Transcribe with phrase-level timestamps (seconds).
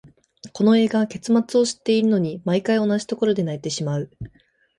[0.53, 4.09] この映画、結末を知っているのに、毎回同じところで泣いてしまう。